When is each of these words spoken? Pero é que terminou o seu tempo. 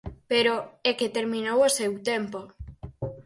Pero 0.31 0.53
é 0.89 0.91
que 0.99 1.13
terminou 1.17 1.59
o 1.63 1.73
seu 1.77 1.91
tempo. 2.09 2.39